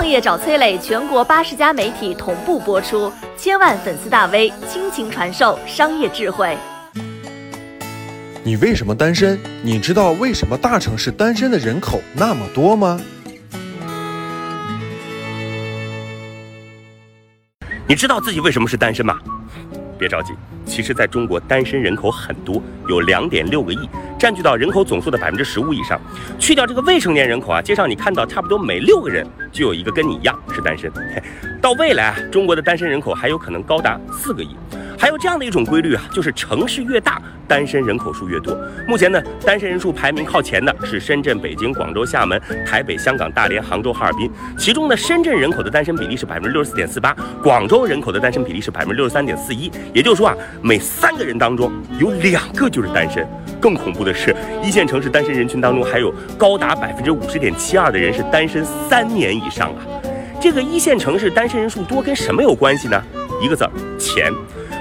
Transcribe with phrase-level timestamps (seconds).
[0.00, 6.56] 创业找崔磊，全国八十家媒体同步播出，千万粉丝大 V 倾情传授商业智慧。
[8.42, 9.38] 你为什么单身？
[9.62, 12.98] 你知道为什么大城市单身的人口那么多吗？
[17.86, 19.18] 你知道自己为什么是单身吗？
[19.98, 20.32] 别着急，
[20.64, 23.86] 其实在中国单身人口很多，有两点六个亿，
[24.20, 25.98] 占据到人口总数的百分之十五以上。
[26.38, 30.92] 去掉这个未成年人口啊，街上你看到差不多每六个人就有一个跟你一样是单身。
[31.62, 34.54] 到未来啊，中国的单身人口还有可能高达四个亿。
[35.00, 37.18] 还有这样的一种规律啊，就是城市越大，
[37.48, 38.54] 单身人口数越多。
[38.86, 44.30] 目前呢，单身人数排名靠前的是深圳、北京、广州、厦门、台北、香港、大连、杭州、哈尔滨。
[44.58, 49.72] 其中呢，深圳人口的单身比例是百分之六十四点四八，广州人口的单身比例是百分之六十三点四一。
[49.94, 53.26] 也就是说啊，每三个人当中有两个就是单身。
[53.58, 59.80] 更恐怖的是，一线城市单身人群当中还有高达百分之五十点七二的人是单身三年以上啊。
[60.40, 63.00] 这个一线城市单身人数多跟什么有关系呢？
[63.42, 64.32] 一个字儿，钱。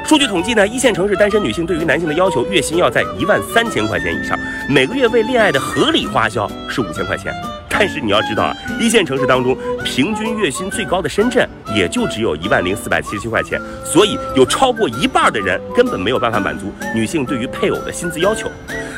[0.06, 7.34] 数据统计呢，一线城市单身女性对于男性的要求，月薪要在一万三千块钱以上，每个月为恋爱的合理花销是五千块钱。
[7.68, 18.50] 但是你要知道啊，一线城市当中平均月薪最高的深圳也就只有一万零四百七十七块钱，所以有超过一半的人根本没有办法满足女性对于配偶的薪资要求。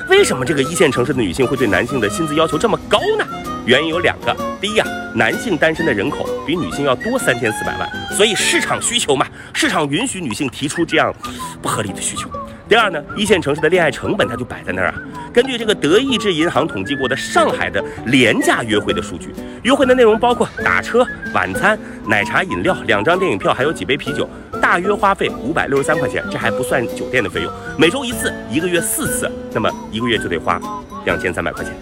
[0.10, 3.26] 为什么这个一线城市的女性会对男性的薪资要求这么高呢？
[3.66, 11.14] 原因有两个，第一啊，男性单身的人口比女性要多三千四百万，所以市场需求嘛，市场允许女性提出这样
[11.62, 12.28] 不合理的需求。
[12.68, 14.96] 第二呢，一线城市的恋爱成本它就摆在那儿啊。
[15.32, 19.30] 根据这个德意志银行统计过的上海的廉价约会的数据，
[19.62, 24.28] 约会的内容包括打车、晚餐、奶茶、饮料、两张电影票，还有几杯啤酒，
[24.60, 27.54] 大约花费五百六十三块钱，这还不算酒店的费用。
[27.78, 30.60] 每周一次，一个月四次，那么一个月就得花
[31.06, 31.74] 两千三百块钱。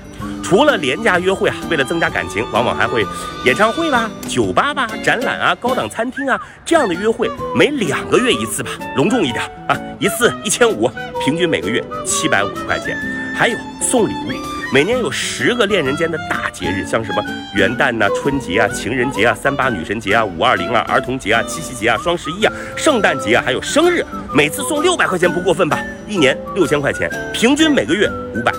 [0.49, 3.05] 除了廉价约会啊，为了增加感情，往往还会
[3.45, 10.89] 演唱会啦、酒吧吧、展览啊、高档餐厅啊这样的约会，每两个月一次吧，隆重一点啊，一次一千五，
[11.23, 12.97] 平均每个月七百五十块钱。
[13.37, 14.33] 还有送礼物，
[14.73, 17.23] 每年有十个恋人间的大节日，像什么
[17.53, 25.79] 元旦呐、春节啊、情人节啊、三八女神节啊、五二零啊、儿童节啊、七夕节啊、双十一啊、圣诞节啊，还有生日，每次送六百块钱不过分吧？
[26.07, 28.51] 一年六千块钱，平均每个月五百。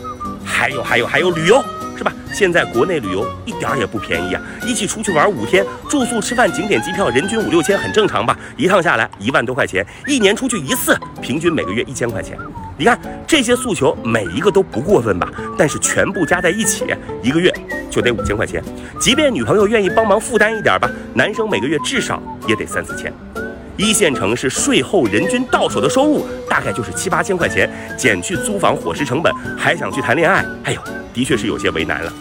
[0.45, 1.61] 还有还有还有旅游。
[2.01, 2.11] 是吧？
[2.33, 4.41] 现在国内旅游一点儿也不便宜啊！
[4.65, 8.35] 一起出去玩五天，住宿、吃饭、景点、机票，人均五六千，很正常吧？
[8.57, 12.39] 一趟下来一万多块钱，一年出去一次，平均每个月一千块钱。
[12.79, 15.31] 你看这些诉求每一个都不过分吧？
[15.59, 16.87] 但是全部加在一起，
[17.23, 17.55] 一个月
[17.91, 18.65] 就得五千块钱。
[18.99, 23.13] 即便女朋友愿意帮忙负担一点吧，男生每个月至少也得三四千。
[23.81, 30.81] 一线城市税后人均到手的收入大概就是七八千块钱，减去租房伙食成本，还想去谈恋爱，哎呦，
[31.15, 32.13] 的确是有些为难了。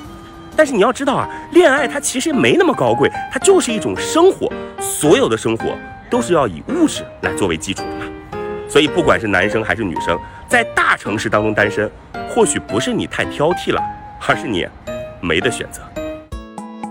[0.56, 4.50] 但是你要知道啊，恋爱它其实没那么高贵，它就是一种生活，
[4.80, 5.78] 所有的生活
[6.10, 8.40] 都是要以物质来作为基础的嘛。
[8.70, 10.18] 所以不管是男生还是女生，
[10.48, 11.92] 在大城市当中单身，
[12.30, 13.82] 或许不是你太挑剔了，
[14.26, 14.66] 而是你
[15.20, 15.82] 没得选择。